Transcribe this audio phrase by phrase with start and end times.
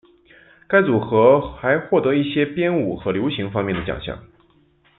[0.67, 4.17] 该组合还获得一些编舞和流行方面的奖项。